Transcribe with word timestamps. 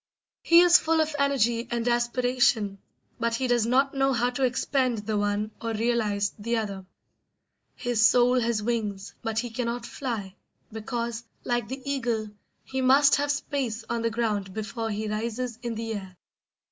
He 0.41 0.61
is 0.61 0.79
full 0.79 0.99
of 0.99 1.15
energy 1.19 1.67
and 1.69 1.87
aspiration, 1.87 2.79
but 3.19 3.35
he 3.35 3.45
does 3.45 3.67
not 3.67 3.93
know 3.93 4.13
how 4.13 4.31
to 4.31 4.43
expend 4.43 5.05
the 5.05 5.15
one 5.15 5.51
or 5.61 5.75
realise 5.75 6.33
the 6.39 6.57
other. 6.57 6.87
His 7.75 8.03
soul 8.09 8.39
has 8.39 8.63
wings, 8.63 9.13
but 9.21 9.37
he 9.37 9.51
cannot 9.51 9.85
fly, 9.85 10.33
because, 10.71 11.23
like 11.43 11.67
the 11.67 11.87
eagle, 11.87 12.31
he 12.63 12.81
must 12.81 13.17
have 13.17 13.29
space 13.29 13.83
on 13.91 14.01
the 14.01 14.09
ground 14.09 14.55
before 14.55 14.89
he 14.89 15.07
rises 15.07 15.59
in 15.61 15.75
the 15.75 15.93
air. 15.93 16.17